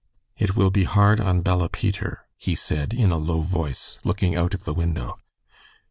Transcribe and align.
"It 0.35 0.55
will 0.55 0.71
be 0.71 0.85
hard 0.85 1.21
on 1.21 1.41
Bella 1.43 1.69
Peter," 1.69 2.25
he 2.35 2.55
said, 2.55 2.91
in 2.91 3.11
a 3.11 3.17
low 3.19 3.41
voice, 3.41 3.99
looking 4.03 4.35
out 4.35 4.55
of 4.55 4.63
the 4.63 4.73
window. 4.73 5.19